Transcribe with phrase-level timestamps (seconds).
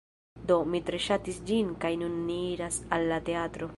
[0.51, 3.69] Do, mi tre ŝatis ĝin kaj nun ni iras al la teatro